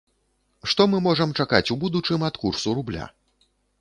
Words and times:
Што 0.71 0.87
мы 0.93 1.01
можам 1.07 1.35
чакаць 1.43 1.71
у 1.75 1.77
будучым 1.83 2.25
ад 2.31 2.35
курсу 2.45 2.75
рубля? 2.79 3.05